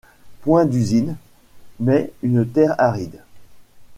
[0.41, 1.15] Point d'usine,
[1.79, 3.21] mais une terre aride.